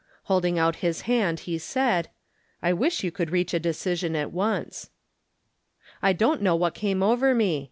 [0.23, 2.09] Holding out Ms hand, he said:"
[2.63, 4.89] I wish you could reach a decision at once."
[6.01, 7.59] I don't know what came over me.